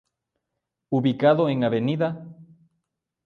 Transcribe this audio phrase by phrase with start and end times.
[0.89, 1.75] Ubicado en Av.